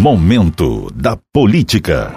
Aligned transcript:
Momento 0.00 0.92
da 0.94 1.18
Política. 1.32 2.14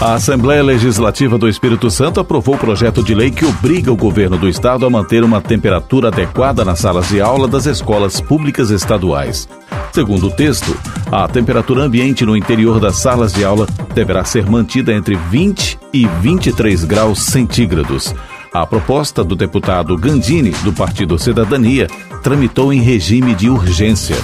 A 0.00 0.14
Assembleia 0.14 0.62
Legislativa 0.62 1.36
do 1.36 1.48
Espírito 1.48 1.90
Santo 1.90 2.20
aprovou 2.20 2.54
o 2.54 2.58
projeto 2.58 3.02
de 3.02 3.12
lei 3.12 3.32
que 3.32 3.44
obriga 3.44 3.90
o 3.90 3.96
governo 3.96 4.38
do 4.38 4.48
estado 4.48 4.86
a 4.86 4.90
manter 4.90 5.24
uma 5.24 5.40
temperatura 5.40 6.06
adequada 6.06 6.64
nas 6.64 6.78
salas 6.78 7.08
de 7.08 7.20
aula 7.20 7.48
das 7.48 7.66
escolas 7.66 8.20
públicas 8.20 8.70
estaduais. 8.70 9.48
Segundo 9.90 10.28
o 10.28 10.30
texto, 10.30 10.72
a 11.10 11.26
temperatura 11.26 11.82
ambiente 11.82 12.24
no 12.24 12.36
interior 12.36 12.78
das 12.78 12.94
salas 12.94 13.32
de 13.32 13.44
aula 13.44 13.66
deverá 13.92 14.24
ser 14.24 14.48
mantida 14.48 14.92
entre 14.92 15.16
20 15.16 15.80
e 15.92 16.06
23 16.06 16.84
graus 16.84 17.22
centígrados. 17.22 18.14
A 18.54 18.64
proposta 18.64 19.24
do 19.24 19.34
deputado 19.34 19.96
Gandini, 19.96 20.50
do 20.62 20.72
Partido 20.72 21.18
Cidadania, 21.18 21.88
tramitou 22.22 22.72
em 22.72 22.80
regime 22.80 23.34
de 23.34 23.50
urgência. 23.50 24.16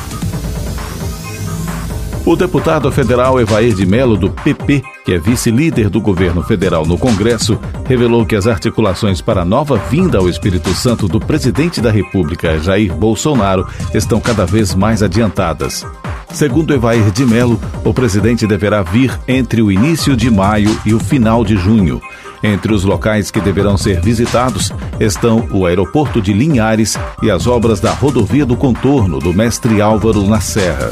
O 2.28 2.36
deputado 2.36 2.92
federal 2.92 3.40
Evair 3.40 3.72
de 3.72 3.86
Melo, 3.86 4.14
do 4.14 4.28
PP, 4.28 4.82
que 5.02 5.14
é 5.14 5.18
vice-líder 5.18 5.88
do 5.88 5.98
governo 5.98 6.42
federal 6.42 6.84
no 6.84 6.98
Congresso, 6.98 7.58
revelou 7.86 8.26
que 8.26 8.36
as 8.36 8.46
articulações 8.46 9.22
para 9.22 9.40
a 9.40 9.44
nova 9.46 9.78
vinda 9.78 10.18
ao 10.18 10.28
Espírito 10.28 10.74
Santo 10.74 11.08
do 11.08 11.18
presidente 11.18 11.80
da 11.80 11.90
República, 11.90 12.58
Jair 12.58 12.94
Bolsonaro, 12.94 13.66
estão 13.94 14.20
cada 14.20 14.44
vez 14.44 14.74
mais 14.74 15.02
adiantadas. 15.02 15.86
Segundo 16.30 16.74
Evair 16.74 17.10
de 17.12 17.24
Melo, 17.24 17.58
o 17.82 17.94
presidente 17.94 18.46
deverá 18.46 18.82
vir 18.82 19.18
entre 19.26 19.62
o 19.62 19.72
início 19.72 20.14
de 20.14 20.30
maio 20.30 20.78
e 20.84 20.92
o 20.92 21.00
final 21.00 21.42
de 21.42 21.56
junho. 21.56 21.98
Entre 22.42 22.74
os 22.74 22.84
locais 22.84 23.30
que 23.30 23.40
deverão 23.40 23.78
ser 23.78 24.02
visitados 24.02 24.70
estão 25.00 25.48
o 25.50 25.64
aeroporto 25.64 26.20
de 26.20 26.34
Linhares 26.34 26.94
e 27.22 27.30
as 27.30 27.46
obras 27.46 27.80
da 27.80 27.90
rodovia 27.90 28.44
do 28.44 28.54
contorno 28.54 29.18
do 29.18 29.32
Mestre 29.32 29.80
Álvaro 29.80 30.28
na 30.28 30.40
Serra. 30.40 30.90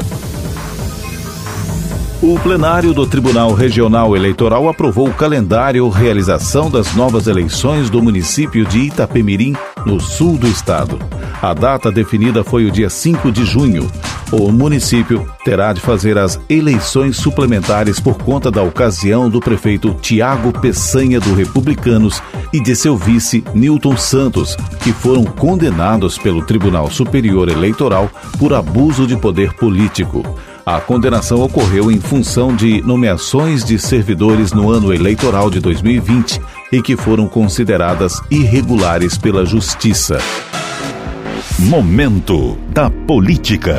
O 2.19 2.37
plenário 2.39 2.95
do 2.95 3.05
Tribunal 3.05 3.53
Regional 3.53 4.15
Eleitoral 4.15 4.67
aprovou 4.67 5.07
o 5.07 5.13
calendário 5.13 5.87
realização 5.87 6.67
das 6.67 6.95
novas 6.95 7.27
eleições 7.27 7.91
do 7.91 8.01
município 8.01 8.65
de 8.65 8.79
Itapemirim, 8.79 9.55
no 9.85 9.99
sul 9.99 10.35
do 10.35 10.47
estado. 10.47 10.97
A 11.39 11.53
data 11.53 11.91
definida 11.91 12.43
foi 12.43 12.65
o 12.65 12.71
dia 12.71 12.89
5 12.89 13.31
de 13.31 13.45
junho. 13.45 13.87
O 14.31 14.51
município 14.51 15.31
terá 15.45 15.71
de 15.71 15.79
fazer 15.79 16.17
as 16.17 16.39
eleições 16.49 17.17
suplementares 17.17 17.99
por 17.99 18.17
conta 18.17 18.49
da 18.49 18.63
ocasião 18.63 19.29
do 19.29 19.39
prefeito 19.39 19.93
Tiago 20.01 20.51
Peçanha 20.59 21.19
do 21.19 21.35
Republicanos 21.35 22.21
e 22.51 22.59
de 22.59 22.75
seu 22.75 22.97
vice 22.97 23.43
Newton 23.53 23.95
Santos, 23.95 24.57
que 24.83 24.91
foram 24.91 25.23
condenados 25.23 26.17
pelo 26.17 26.43
Tribunal 26.43 26.89
Superior 26.89 27.47
Eleitoral 27.47 28.09
por 28.39 28.55
abuso 28.55 29.05
de 29.05 29.15
poder 29.15 29.53
político. 29.53 30.23
A 30.67 30.81
condenação 30.81 31.41
ocorreu 31.41 31.89
em 31.89 31.97
função 31.97 32.53
de 32.53 32.81
nomeações 32.81 33.63
de 33.63 33.79
servidores 33.79 34.51
no 34.51 34.69
ano 34.69 34.93
eleitoral 34.93 35.49
de 35.49 35.61
2020 35.61 36.41
e 36.73 36.81
que 36.81 36.97
foram 36.97 37.25
consideradas 37.25 38.21
irregulares 38.29 39.17
pela 39.17 39.45
Justiça. 39.45 40.17
Momento 41.57 42.57
da 42.69 42.89
Política. 42.89 43.77